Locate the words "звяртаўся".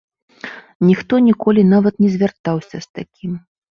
2.17-2.77